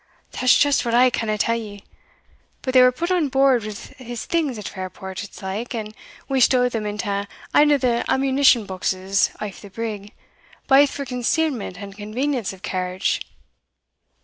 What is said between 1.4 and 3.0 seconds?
ye But they were